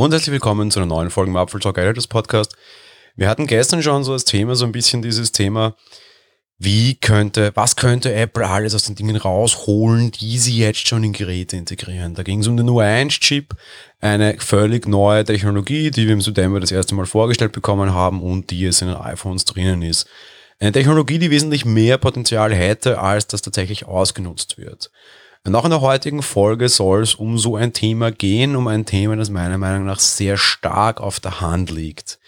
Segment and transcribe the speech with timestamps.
[0.00, 2.56] Und herzlich willkommen zu einer neuen Folge im Apfel Talk Editors Podcast.
[3.16, 5.76] Wir hatten gestern schon so als Thema so ein bisschen dieses Thema,
[6.56, 11.12] wie könnte, was könnte Apple alles aus den Dingen rausholen, die sie jetzt schon in
[11.12, 12.14] Geräte integrieren.
[12.14, 13.54] Da ging es um den U1-Chip,
[14.00, 18.48] eine völlig neue Technologie, die wir im September das erste Mal vorgestellt bekommen haben und
[18.48, 20.08] die jetzt in den iPhones drinnen ist.
[20.60, 24.90] Eine Technologie, die wesentlich mehr Potenzial hätte, als das tatsächlich ausgenutzt wird.
[25.46, 28.84] Und auch in der heutigen Folge soll es um so ein Thema gehen, um ein
[28.84, 32.18] Thema, das meiner Meinung nach sehr stark auf der Hand liegt.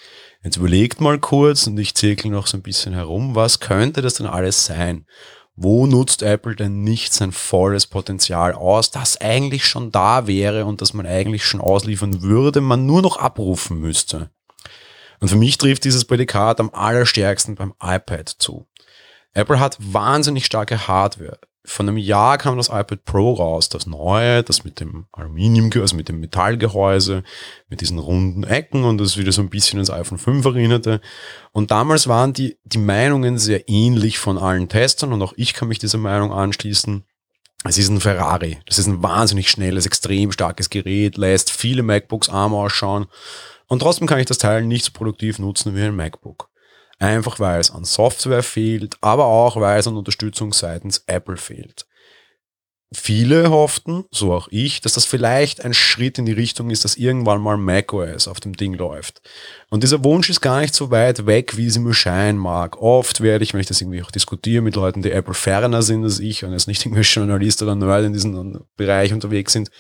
[0.43, 4.15] Jetzt überlegt mal kurz und ich zirkel noch so ein bisschen herum, was könnte das
[4.15, 5.07] denn alles sein?
[5.55, 10.81] Wo nutzt Apple denn nicht sein volles Potenzial aus, das eigentlich schon da wäre und
[10.81, 14.31] das man eigentlich schon ausliefern würde, man nur noch abrufen müsste?
[15.21, 18.67] Und für mich trifft dieses Prädikat am allerstärksten beim iPad zu.
[19.35, 24.43] Apple hat wahnsinnig starke Hardware von einem Jahr kam das iPad Pro raus, das neue,
[24.43, 27.23] das mit dem Aluminium, also mit dem Metallgehäuse,
[27.69, 31.01] mit diesen runden Ecken und das wieder so ein bisschen ins iPhone 5 erinnerte.
[31.53, 35.69] Und damals waren die, die Meinungen sehr ähnlich von allen Testern und auch ich kann
[35.69, 37.05] mich dieser Meinung anschließen.
[37.65, 38.59] Es ist ein Ferrari.
[38.67, 43.07] Das ist ein wahnsinnig schnelles, extrem starkes Gerät, lässt viele MacBooks arm ausschauen.
[43.69, 46.52] Und trotzdem kann ich das Teil nicht so produktiv nutzen wie ein MacBook.
[47.03, 51.85] Einfach weil es an Software fehlt, aber auch weil es an Unterstützung seitens Apple fehlt.
[52.95, 56.97] Viele hofften, so auch ich, dass das vielleicht ein Schritt in die Richtung ist, dass
[56.97, 59.23] irgendwann mal macOS auf dem Ding läuft.
[59.71, 62.77] Und dieser Wunsch ist gar nicht so weit weg, wie es mir scheinen mag.
[62.83, 66.05] Oft werde ich, wenn ich das irgendwie auch diskutiere mit Leuten, die Apple ferner sind
[66.05, 69.71] als ich und jetzt nicht irgendwie Journalist oder Nerd in diesem Bereich unterwegs sind,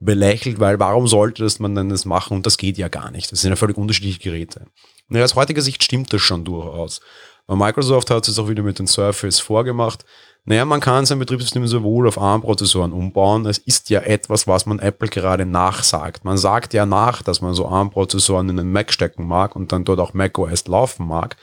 [0.00, 2.36] belächelt, weil warum sollte das man denn das machen?
[2.36, 3.30] Und das geht ja gar nicht.
[3.30, 4.66] Das sind ja völlig unterschiedliche Geräte.
[5.08, 7.00] Naja, aus heutiger Sicht stimmt das schon durchaus.
[7.46, 10.04] Aber Microsoft hat es auch wieder mit den Surface vorgemacht.
[10.48, 13.46] Naja, man kann sein Betriebssystem sowohl auf ARM-Prozessoren umbauen.
[13.46, 16.24] Es ist ja etwas, was man Apple gerade nachsagt.
[16.24, 19.84] Man sagt ja nach, dass man so ARM-Prozessoren in den Mac stecken mag und dann
[19.84, 21.36] dort auch macOS laufen mag.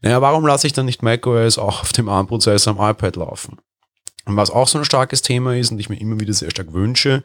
[0.00, 3.58] Naja, warum lasse ich dann nicht macOS auch auf dem ARM-Prozessor am iPad laufen?
[4.24, 6.72] Und was auch so ein starkes Thema ist und ich mir immer wieder sehr stark
[6.72, 7.22] wünsche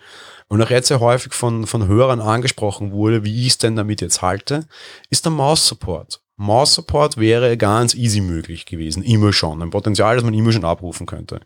[0.50, 4.02] und auch jetzt sehr häufig von, von Hörern angesprochen wurde, wie ich es denn damit
[4.02, 4.68] jetzt halte,
[5.10, 6.25] ist der Maus-Support.
[6.38, 9.62] Maus-Support wäre ganz easy möglich gewesen, immer schon.
[9.62, 11.40] Ein Potenzial, das man immer schon abrufen könnte.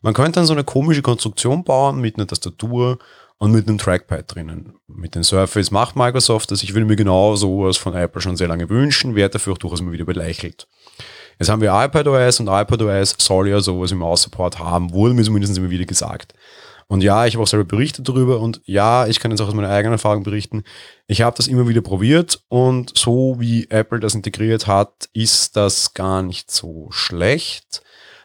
[0.00, 2.98] Man könnte dann so eine komische Konstruktion bauen mit einer Tastatur
[3.38, 4.74] und mit einem Trackpad drinnen.
[4.86, 6.62] Mit den Surface macht Microsoft das.
[6.62, 9.80] Ich würde mir genau sowas von Apple schon sehr lange wünschen, werde dafür auch durchaus
[9.80, 10.68] mal wieder belächelt.
[11.38, 15.56] Jetzt haben wir iPadOS und iPadOS soll ja sowas im Maus-Support haben, wurde mir zumindest
[15.56, 16.34] immer wieder gesagt.
[16.88, 19.54] Und ja, ich habe auch selber berichtet darüber und ja, ich kann jetzt auch aus
[19.54, 20.64] meiner eigenen Erfahrung berichten.
[21.06, 25.92] Ich habe das immer wieder probiert und so wie Apple das integriert hat, ist das
[25.92, 27.82] gar nicht so schlecht.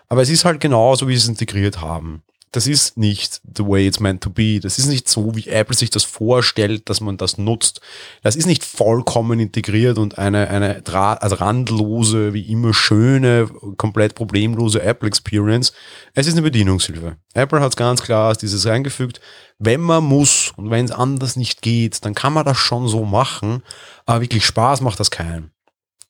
[0.07, 3.87] Aber es ist halt genauso, wie sie es integriert haben das ist nicht the way
[3.87, 4.59] it's meant to be.
[4.59, 7.81] Das ist nicht so, wie Apple sich das vorstellt, dass man das nutzt.
[8.21, 14.83] Das ist nicht vollkommen integriert und eine, eine also randlose, wie immer schöne, komplett problemlose
[14.83, 15.73] Apple Experience.
[16.13, 17.17] Es ist eine Bedienungshilfe.
[17.33, 19.19] Apple hat es ganz klar dieses reingefügt.
[19.57, 23.03] Wenn man muss und wenn es anders nicht geht, dann kann man das schon so
[23.03, 23.63] machen.
[24.05, 25.52] Aber wirklich Spaß macht das keinen.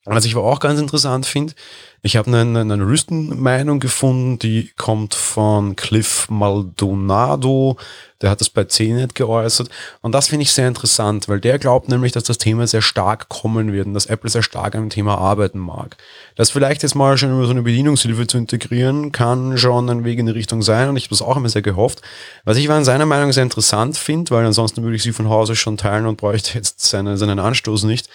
[0.06, 1.54] Was ich aber auch ganz interessant finde,
[2.02, 7.78] ich habe eine, eine Analystenmeinung gefunden, die kommt von Cliff Maldonado,
[8.22, 9.70] der hat das bei CNET geäußert
[10.02, 13.30] und das finde ich sehr interessant, weil der glaubt nämlich, dass das Thema sehr stark
[13.30, 15.96] kommen wird und dass Apple sehr stark dem Thema arbeiten mag.
[16.36, 20.20] Das vielleicht jetzt mal schon über so eine Bedienungshilfe zu integrieren, kann schon ein Weg
[20.20, 22.02] in die Richtung sein und ich habe das auch immer sehr gehofft.
[22.44, 25.56] Was ich in seiner Meinung sehr interessant finde, weil ansonsten würde ich sie von Hause
[25.56, 28.10] schon teilen und bräuchte jetzt seine, seinen Anstoß nicht,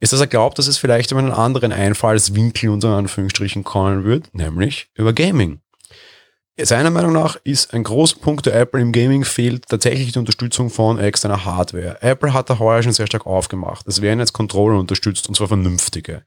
[0.00, 4.34] ist, dass er glaubt, dass es vielleicht über einen anderen Einfallswinkel unter Anführungsstrichen kommen wird,
[4.34, 5.60] nämlich über Gaming.
[6.58, 10.68] Seiner Meinung nach ist ein großer Punkt der Apple im Gaming fehlt tatsächlich die Unterstützung
[10.68, 12.02] von externer Hardware.
[12.02, 13.86] Apple hat da heuer schon sehr stark aufgemacht.
[13.86, 16.22] Es werden jetzt Controller unterstützt und zwar vernünftige.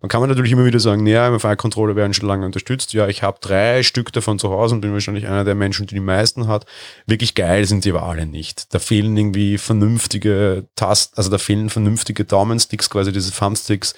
[0.00, 2.92] Man kann man natürlich immer wieder sagen, naja, MFI-Controller werden schon lange unterstützt.
[2.92, 5.94] Ja, ich habe drei Stück davon zu Hause und bin wahrscheinlich einer der Menschen, die
[5.94, 6.66] die meisten hat.
[7.06, 8.74] Wirklich geil sind die aber alle nicht.
[8.74, 13.94] Da fehlen irgendwie vernünftige Tasten, also da fehlen vernünftige Daumensticks, quasi diese Thumbsticks.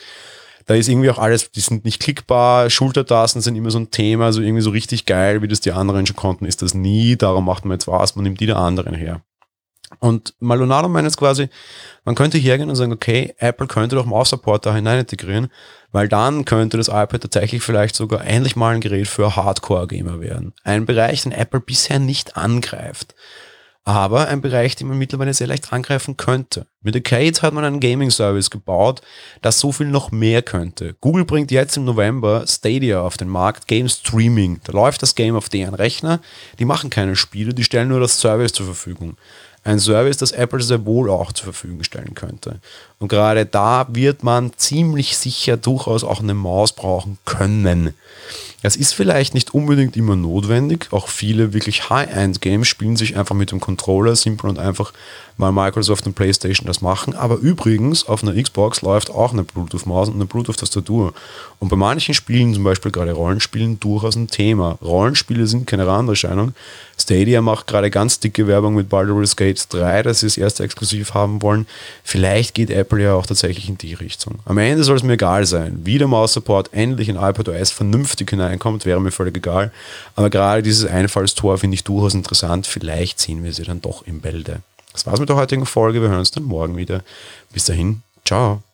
[0.66, 4.26] Da ist irgendwie auch alles, die sind nicht klickbar, Schultertasten sind immer so ein Thema,
[4.26, 7.16] also irgendwie so richtig geil, wie das die anderen schon konnten, ist das nie.
[7.16, 9.22] Darum macht man jetzt was, man nimmt die der anderen her.
[10.00, 11.48] Und Maldonado meint jetzt quasi,
[12.04, 15.48] man könnte hergehen und sagen, okay, Apple könnte doch Maus-Support da hinein integrieren,
[15.92, 20.52] weil dann könnte das iPad tatsächlich vielleicht sogar endlich mal ein Gerät für Hardcore-Gamer werden.
[20.64, 23.14] Ein Bereich, den Apple bisher nicht angreift.
[23.88, 26.66] Aber ein Bereich, den man mittlerweile sehr leicht angreifen könnte.
[26.82, 29.00] Mit Arcade hat man einen Gaming-Service gebaut,
[29.42, 30.96] das so viel noch mehr könnte.
[31.00, 34.60] Google bringt jetzt im November Stadia auf den Markt, Game Streaming.
[34.64, 36.20] Da läuft das Game auf deren Rechner,
[36.58, 39.16] die machen keine Spiele, die stellen nur das Service zur Verfügung.
[39.62, 42.60] Ein Service, das Apple sehr wohl auch zur Verfügung stellen könnte.
[42.98, 47.94] Und gerade da wird man ziemlich sicher durchaus auch eine Maus brauchen können.
[48.62, 50.88] Das ist vielleicht nicht unbedingt immer notwendig.
[50.90, 54.92] Auch viele wirklich High-End-Games spielen sich einfach mit dem Controller simpel und einfach,
[55.36, 57.14] weil Microsoft und PlayStation das machen.
[57.14, 61.12] Aber übrigens, auf einer Xbox läuft auch eine Bluetooth-Maus und eine Bluetooth-Tastatur.
[61.58, 64.78] Und bei manchen Spielen, zum Beispiel gerade Rollenspielen, durchaus ein Thema.
[64.82, 66.52] Rollenspiele sind keine Randerscheinung.
[66.98, 71.12] Stadia macht gerade ganz dicke Werbung mit Baldur's Gate 3, dass sie das erste exklusiv
[71.12, 71.66] haben wollen.
[72.02, 74.36] Vielleicht geht Apple ja auch tatsächlich in die Richtung.
[74.46, 75.80] Am Ende soll es mir egal sein.
[75.84, 78.26] Wie der Maus-Support endlich in iPadOS vernünftig
[78.56, 79.72] hineinkommt, wäre mir völlig egal.
[80.14, 82.66] Aber gerade dieses Einfallstor finde ich durchaus interessant.
[82.66, 84.60] Vielleicht sehen wir sie dann doch im Bälde.
[84.92, 86.00] Das war's mit der heutigen Folge.
[86.00, 87.02] Wir hören uns dann morgen wieder.
[87.52, 88.65] Bis dahin, ciao.